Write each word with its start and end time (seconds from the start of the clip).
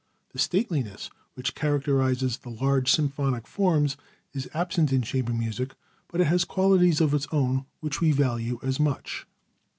The 0.33 0.39
stateliness 0.39 1.11
which 1.35 1.53
characterizes 1.53 2.37
the 2.39 2.49
large 2.49 2.91
symphonic 2.91 3.45
forms 3.45 3.97
is 4.33 4.49
absent 4.51 4.91
in 4.91 5.03
chamber 5.03 5.31
music, 5.31 5.75
but 6.07 6.19
it 6.19 6.25
has 6.25 6.43
qualities 6.43 7.01
of 7.01 7.13
its 7.13 7.27
own 7.31 7.65
which 7.81 8.01
we 8.01 8.11
value 8.11 8.59
as 8.63 8.79
much. 8.79 9.27